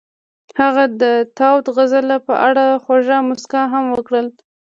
[0.59, 1.03] هغې د
[1.37, 4.21] تاوده غزل په اړه خوږه موسکا هم وکړه.